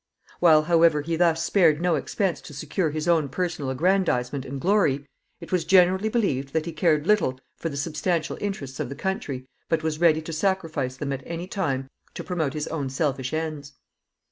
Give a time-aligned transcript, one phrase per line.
[0.39, 5.05] While, however, he thus spared no expense to secure his own personal aggrandizement and glory,
[5.39, 9.47] it was generally believed that he cared little for the substantial interests of the country,
[9.69, 13.73] but was ready to sacrifice them at any time to promote his own selfish ends.